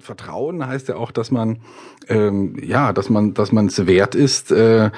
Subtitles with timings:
[0.00, 1.58] Vertrauen heißt ja auch, dass man
[2.08, 4.90] ähm, ja, dass man, dass man es wert ist, äh,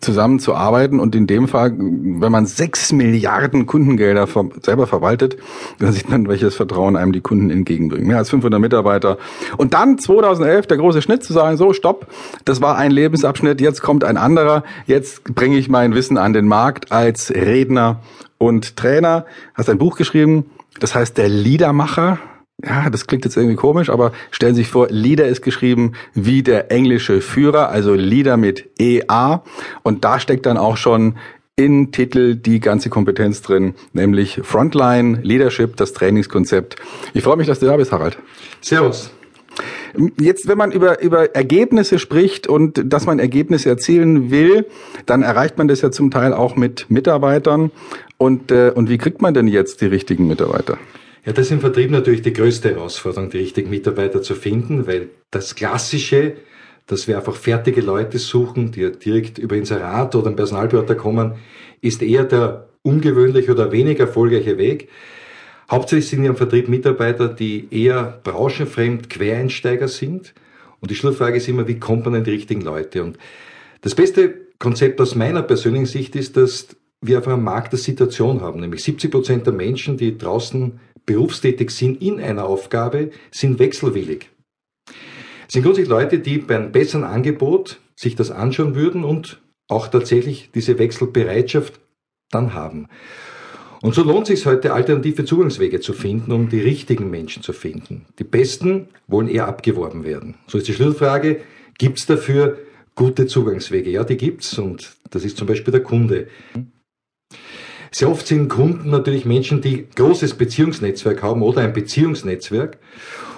[0.00, 5.36] zusammen zu arbeiten und in dem Fall, wenn man sechs Milliarden Kundengelder ver selber verwaltet,
[5.78, 8.06] dann sieht man, welches Vertrauen einem die Kunden entgegenbringen.
[8.06, 9.18] Mehr als 500 Mitarbeiter
[9.56, 12.06] und dann 2011 der große Schnitt zu sagen, so stopp,
[12.44, 16.46] das war ein Lebensabschnitt, jetzt kommt ein anderer, jetzt bringe ich mein Wissen an den
[16.46, 18.00] Markt als Redner
[18.38, 19.26] und Trainer.
[19.54, 20.44] Hast ein Buch geschrieben,
[20.78, 22.18] das heißt der Liedermacher
[22.64, 26.42] ja, das klingt jetzt irgendwie komisch, aber stellen Sie sich vor, Leader ist geschrieben wie
[26.42, 29.42] der englische Führer, also Leader mit EA.
[29.82, 31.16] Und da steckt dann auch schon
[31.56, 36.76] in Titel die ganze Kompetenz drin, nämlich Frontline, Leadership, das Trainingskonzept.
[37.14, 38.18] Ich freue mich, dass du da bist, Harald.
[38.60, 39.10] Servus.
[40.20, 44.66] Jetzt, wenn man über, über Ergebnisse spricht und dass man Ergebnisse erzielen will,
[45.06, 47.70] dann erreicht man das ja zum Teil auch mit Mitarbeitern.
[48.18, 50.76] Und, äh, und wie kriegt man denn jetzt die richtigen Mitarbeiter?
[51.26, 55.08] Ja, das ist im Vertrieb natürlich die größte Herausforderung, die richtigen Mitarbeiter zu finden, weil
[55.32, 56.34] das Klassische,
[56.86, 61.32] dass wir einfach fertige Leute suchen, die direkt über Inserat oder einen Personalberater kommen,
[61.80, 64.88] ist eher der ungewöhnliche oder weniger erfolgreiche Weg.
[65.68, 70.32] Hauptsächlich sind wir im Vertrieb Mitarbeiter, die eher branchenfremd Quereinsteiger sind.
[70.78, 73.02] Und die Schlussfrage ist immer, wie kommt man an die richtigen Leute?
[73.02, 73.18] Und
[73.80, 76.68] das beste Konzept aus meiner persönlichen Sicht ist, dass
[77.00, 81.70] wir einfach am Markt eine Situation haben, nämlich 70 Prozent der Menschen, die draußen berufstätig
[81.70, 84.30] sind in einer Aufgabe, sind wechselwillig.
[85.46, 89.88] Es sind grundsätzlich Leute, die bei einem besseren Angebot sich das anschauen würden und auch
[89.88, 91.80] tatsächlich diese Wechselbereitschaft
[92.30, 92.88] dann haben.
[93.82, 97.52] Und so lohnt es sich heute, alternative Zugangswege zu finden, um die richtigen Menschen zu
[97.52, 98.06] finden.
[98.18, 100.34] Die Besten wollen eher abgeworben werden.
[100.46, 101.42] So ist die Schlüsselfrage,
[101.78, 102.58] gibt es dafür
[102.94, 103.90] gute Zugangswege?
[103.90, 106.28] Ja, die gibt's und das ist zum Beispiel der Kunde.
[107.90, 112.78] Sehr oft sind Kunden natürlich Menschen, die großes Beziehungsnetzwerk haben oder ein Beziehungsnetzwerk.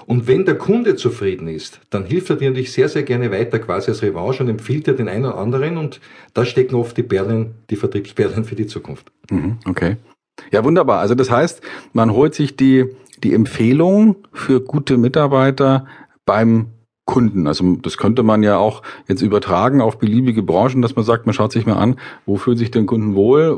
[0.07, 3.59] Und wenn der Kunde zufrieden ist, dann hilft er dir natürlich sehr, sehr gerne weiter
[3.59, 6.01] quasi als Revanche und empfiehlt dir den einen oder anderen und
[6.33, 9.13] da stecken oft die Perlen, die Vertriebsperlen für die Zukunft.
[9.31, 9.97] Mhm, okay.
[10.51, 11.01] Ja, wunderbar.
[11.01, 11.61] Also das heißt,
[11.93, 12.87] man holt sich die,
[13.23, 15.87] die Empfehlung für gute Mitarbeiter
[16.25, 16.69] beim
[17.09, 17.47] Kunden.
[17.47, 21.33] Also das könnte man ja auch jetzt übertragen auf beliebige Branchen, dass man sagt, man
[21.33, 21.97] schaut sich mal an,
[22.27, 23.57] wo fühlen sich denn Kunden wohl,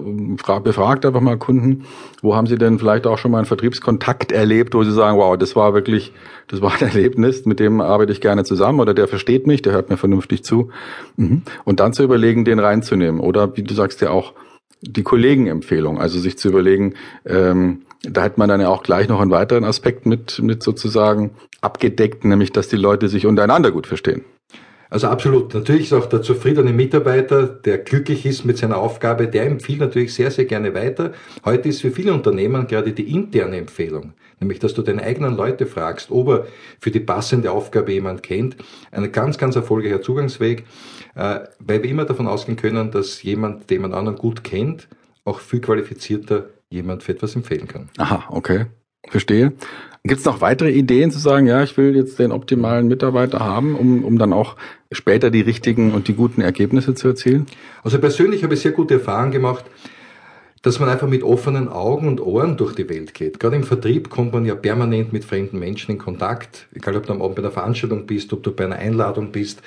[0.62, 1.84] befragt einfach mal Kunden,
[2.22, 5.36] wo haben sie denn vielleicht auch schon mal einen Vertriebskontakt erlebt, wo sie sagen, wow,
[5.36, 6.12] das war wirklich,
[6.46, 9.72] das war ein Erlebnis, mit dem arbeite ich gerne zusammen oder der versteht mich, der
[9.72, 10.70] hört mir vernünftig zu.
[11.16, 11.42] Mhm.
[11.64, 13.20] Und dann zu überlegen, den reinzunehmen.
[13.20, 14.32] Oder wie du sagst ja auch,
[14.80, 16.94] die Kollegenempfehlung, also sich zu überlegen,
[17.26, 21.32] ähm, da hat man dann ja auch gleich noch einen weiteren Aspekt mit, mit sozusagen
[21.60, 24.24] abgedeckt, nämlich dass die Leute sich untereinander gut verstehen.
[24.90, 25.54] Also absolut.
[25.54, 30.12] Natürlich ist auch der zufriedene Mitarbeiter, der glücklich ist mit seiner Aufgabe, der empfiehlt natürlich
[30.12, 31.12] sehr, sehr gerne weiter.
[31.44, 35.66] Heute ist für viele Unternehmen gerade die interne Empfehlung, nämlich dass du deine eigenen Leute
[35.66, 36.46] fragst, ob er
[36.80, 38.56] für die passende Aufgabe jemand kennt,
[38.90, 40.64] ein ganz, ganz erfolgreicher Zugangsweg,
[41.14, 44.88] äh, weil wir immer davon ausgehen können, dass jemand, den man anderen gut kennt,
[45.24, 47.90] auch viel qualifizierter jemand für etwas empfehlen kann.
[47.98, 48.66] Aha, okay.
[49.08, 49.52] Verstehe.
[50.04, 53.74] Gibt es noch weitere Ideen zu sagen, ja, ich will jetzt den optimalen Mitarbeiter haben,
[53.74, 54.56] um, um dann auch
[54.92, 57.46] später die richtigen und die guten Ergebnisse zu erzielen?
[57.82, 59.64] Also persönlich habe ich sehr gute Erfahrungen gemacht,
[60.62, 63.40] dass man einfach mit offenen Augen und Ohren durch die Welt geht.
[63.40, 67.12] Gerade im Vertrieb kommt man ja permanent mit fremden Menschen in Kontakt, egal ob du
[67.12, 69.62] am Abend bei einer Veranstaltung bist, ob du bei einer Einladung bist.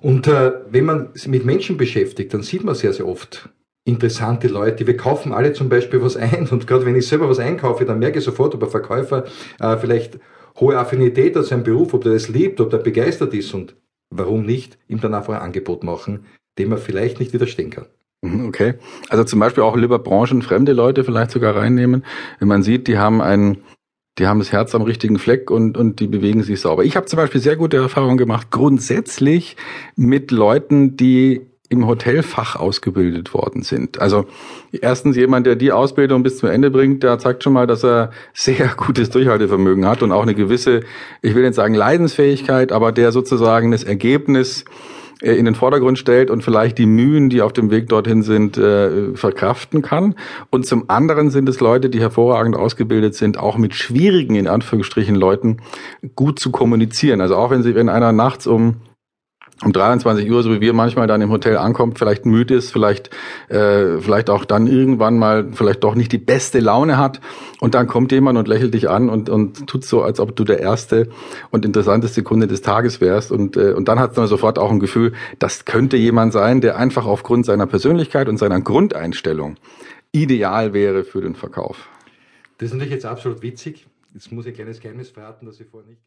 [0.00, 3.48] Und äh, wenn man sich mit Menschen beschäftigt, dann sieht man sehr, sehr oft
[3.86, 4.86] interessante Leute.
[4.86, 7.98] Wir kaufen alle zum Beispiel was ein und gerade wenn ich selber was einkaufe, dann
[7.98, 9.24] merke ich sofort, ob ein Verkäufer
[9.60, 10.18] äh, vielleicht
[10.58, 13.76] hohe Affinität hat zu einem Beruf, ob der das liebt, ob der begeistert ist und
[14.10, 16.26] warum nicht ihm dann einfach ein Angebot machen,
[16.58, 17.86] dem er vielleicht nicht widerstehen kann.
[18.22, 18.74] Mhm, okay.
[19.08, 22.04] Also zum Beispiel auch lieber branchenfremde Leute vielleicht sogar reinnehmen,
[22.38, 23.58] wenn man sieht, die haben ein,
[24.18, 26.84] die haben das Herz am richtigen Fleck und, und die bewegen sich sauber.
[26.84, 29.56] Ich habe zum Beispiel sehr gute Erfahrungen gemacht, grundsätzlich
[29.94, 34.00] mit Leuten, die im Hotelfach ausgebildet worden sind.
[34.00, 34.26] Also
[34.72, 38.10] erstens jemand, der die Ausbildung bis zum Ende bringt, der zeigt schon mal, dass er
[38.34, 40.80] sehr gutes Durchhaltevermögen hat und auch eine gewisse,
[41.22, 44.64] ich will nicht sagen Leidensfähigkeit, aber der sozusagen das Ergebnis
[45.22, 48.58] äh, in den Vordergrund stellt und vielleicht die Mühen, die auf dem Weg dorthin sind,
[48.58, 50.14] äh, verkraften kann.
[50.50, 55.14] Und zum anderen sind es Leute, die hervorragend ausgebildet sind, auch mit schwierigen, in Anführungsstrichen,
[55.14, 55.58] Leuten
[56.14, 57.20] gut zu kommunizieren.
[57.20, 58.76] Also auch wenn sie, wenn einer nachts um
[59.62, 63.10] um 23 Uhr, so wie wir manchmal dann im Hotel ankommt, vielleicht müde ist, vielleicht,
[63.48, 67.20] äh, vielleicht auch dann irgendwann mal vielleicht doch nicht die beste Laune hat
[67.60, 70.44] und dann kommt jemand und lächelt dich an und, und tut so, als ob du
[70.44, 71.08] der erste
[71.50, 74.80] und interessanteste Kunde des Tages wärst und, äh, und dann hat man sofort auch ein
[74.80, 79.56] Gefühl, das könnte jemand sein, der einfach aufgrund seiner Persönlichkeit und seiner Grundeinstellung
[80.12, 81.88] ideal wäre für den Verkauf.
[82.58, 83.86] Das ist natürlich jetzt absolut witzig.
[84.14, 86.00] Jetzt muss ich ein kleines Geheimnis verraten, dass ich vorher nicht